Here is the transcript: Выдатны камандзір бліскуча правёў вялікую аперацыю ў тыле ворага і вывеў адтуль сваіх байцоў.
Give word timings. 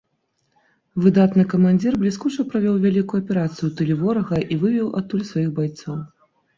Выдатны 1.03 1.45
камандзір 1.53 1.99
бліскуча 2.05 2.47
правёў 2.55 2.81
вялікую 2.87 3.23
аперацыю 3.23 3.65
ў 3.71 3.73
тыле 3.77 3.93
ворага 4.03 4.45
і 4.51 4.63
вывеў 4.67 4.93
адтуль 5.03 5.27
сваіх 5.33 5.49
байцоў. 5.63 6.07